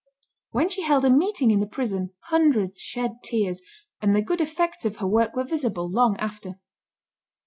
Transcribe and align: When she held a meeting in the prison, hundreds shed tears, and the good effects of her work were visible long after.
When 0.49 0.67
she 0.67 0.81
held 0.81 1.05
a 1.05 1.11
meeting 1.11 1.51
in 1.51 1.59
the 1.59 1.67
prison, 1.67 2.09
hundreds 2.29 2.81
shed 2.81 3.21
tears, 3.23 3.61
and 4.01 4.15
the 4.15 4.23
good 4.23 4.41
effects 4.41 4.83
of 4.83 4.97
her 4.97 5.05
work 5.07 5.35
were 5.35 5.43
visible 5.43 5.87
long 5.87 6.17
after. 6.17 6.57